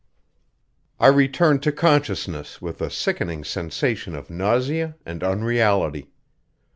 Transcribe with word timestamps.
I 0.99 1.09
returned 1.09 1.61
to 1.61 1.71
consciousness 1.71 2.59
with 2.59 2.81
a 2.81 2.89
sickening 2.89 3.43
sensation 3.43 4.15
of 4.15 4.31
nausea 4.31 4.95
and 5.05 5.23
unreality. 5.23 6.09